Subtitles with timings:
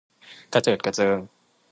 [0.53, 1.17] กระเจิดกระเจิง